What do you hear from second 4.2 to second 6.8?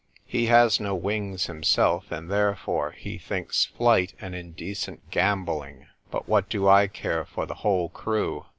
indecent gambol Hng. But what do